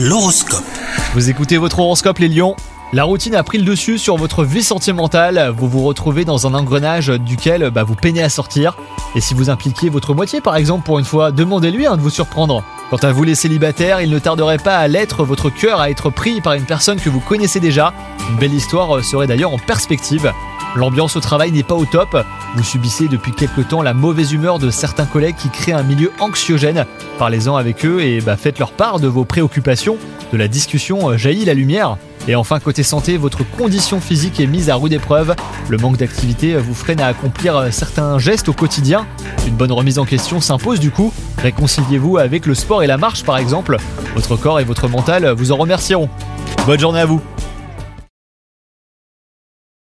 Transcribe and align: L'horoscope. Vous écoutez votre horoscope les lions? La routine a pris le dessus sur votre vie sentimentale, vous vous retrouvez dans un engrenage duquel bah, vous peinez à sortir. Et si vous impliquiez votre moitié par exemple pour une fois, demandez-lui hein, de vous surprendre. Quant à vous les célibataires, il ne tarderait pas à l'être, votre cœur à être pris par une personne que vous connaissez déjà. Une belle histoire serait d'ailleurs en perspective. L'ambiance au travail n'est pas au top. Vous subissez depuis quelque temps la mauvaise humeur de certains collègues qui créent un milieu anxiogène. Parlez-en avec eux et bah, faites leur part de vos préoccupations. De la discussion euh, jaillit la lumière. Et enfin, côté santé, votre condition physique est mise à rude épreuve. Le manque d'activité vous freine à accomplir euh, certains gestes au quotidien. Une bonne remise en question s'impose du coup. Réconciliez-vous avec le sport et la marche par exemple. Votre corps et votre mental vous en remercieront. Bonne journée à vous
L'horoscope. 0.00 0.62
Vous 1.14 1.28
écoutez 1.28 1.56
votre 1.56 1.80
horoscope 1.80 2.18
les 2.18 2.28
lions? 2.28 2.54
La 2.92 3.02
routine 3.02 3.34
a 3.34 3.42
pris 3.42 3.58
le 3.58 3.64
dessus 3.64 3.98
sur 3.98 4.16
votre 4.16 4.44
vie 4.44 4.62
sentimentale, 4.62 5.52
vous 5.56 5.68
vous 5.68 5.82
retrouvez 5.82 6.24
dans 6.24 6.46
un 6.46 6.54
engrenage 6.54 7.08
duquel 7.08 7.70
bah, 7.70 7.82
vous 7.82 7.96
peinez 7.96 8.22
à 8.22 8.28
sortir. 8.28 8.76
Et 9.16 9.20
si 9.20 9.34
vous 9.34 9.50
impliquiez 9.50 9.88
votre 9.88 10.14
moitié 10.14 10.40
par 10.40 10.54
exemple 10.54 10.84
pour 10.86 11.00
une 11.00 11.04
fois, 11.04 11.32
demandez-lui 11.32 11.88
hein, 11.88 11.96
de 11.96 12.00
vous 12.00 12.10
surprendre. 12.10 12.62
Quant 12.90 12.98
à 12.98 13.10
vous 13.10 13.24
les 13.24 13.34
célibataires, 13.34 14.00
il 14.00 14.10
ne 14.10 14.20
tarderait 14.20 14.58
pas 14.58 14.76
à 14.76 14.86
l'être, 14.86 15.24
votre 15.24 15.50
cœur 15.50 15.80
à 15.80 15.90
être 15.90 16.10
pris 16.10 16.40
par 16.40 16.52
une 16.52 16.64
personne 16.64 17.00
que 17.00 17.10
vous 17.10 17.18
connaissez 17.18 17.58
déjà. 17.58 17.92
Une 18.30 18.36
belle 18.36 18.54
histoire 18.54 19.04
serait 19.04 19.26
d'ailleurs 19.26 19.52
en 19.52 19.58
perspective. 19.58 20.32
L'ambiance 20.76 21.16
au 21.16 21.20
travail 21.20 21.50
n'est 21.50 21.62
pas 21.62 21.74
au 21.74 21.86
top. 21.86 22.16
Vous 22.54 22.62
subissez 22.62 23.08
depuis 23.08 23.32
quelque 23.32 23.62
temps 23.62 23.82
la 23.82 23.94
mauvaise 23.94 24.32
humeur 24.32 24.58
de 24.58 24.70
certains 24.70 25.06
collègues 25.06 25.36
qui 25.36 25.48
créent 25.48 25.72
un 25.72 25.82
milieu 25.82 26.12
anxiogène. 26.20 26.84
Parlez-en 27.18 27.56
avec 27.56 27.84
eux 27.84 28.02
et 28.02 28.20
bah, 28.20 28.36
faites 28.36 28.58
leur 28.58 28.72
part 28.72 29.00
de 29.00 29.08
vos 29.08 29.24
préoccupations. 29.24 29.96
De 30.32 30.36
la 30.36 30.46
discussion 30.46 31.10
euh, 31.10 31.16
jaillit 31.16 31.46
la 31.46 31.54
lumière. 31.54 31.96
Et 32.28 32.34
enfin, 32.34 32.60
côté 32.60 32.82
santé, 32.82 33.16
votre 33.16 33.42
condition 33.56 34.00
physique 34.00 34.38
est 34.38 34.46
mise 34.46 34.68
à 34.68 34.76
rude 34.76 34.92
épreuve. 34.92 35.34
Le 35.68 35.78
manque 35.78 35.96
d'activité 35.96 36.54
vous 36.56 36.74
freine 36.74 37.00
à 37.00 37.06
accomplir 37.06 37.56
euh, 37.56 37.70
certains 37.70 38.18
gestes 38.18 38.48
au 38.48 38.52
quotidien. 38.52 39.06
Une 39.46 39.54
bonne 39.54 39.72
remise 39.72 39.98
en 39.98 40.04
question 40.04 40.40
s'impose 40.40 40.80
du 40.80 40.90
coup. 40.90 41.12
Réconciliez-vous 41.38 42.18
avec 42.18 42.44
le 42.44 42.54
sport 42.54 42.82
et 42.82 42.86
la 42.86 42.98
marche 42.98 43.24
par 43.24 43.38
exemple. 43.38 43.78
Votre 44.14 44.36
corps 44.36 44.60
et 44.60 44.64
votre 44.64 44.88
mental 44.88 45.30
vous 45.30 45.50
en 45.50 45.56
remercieront. 45.56 46.10
Bonne 46.66 46.80
journée 46.80 47.00
à 47.00 47.06
vous 47.06 47.22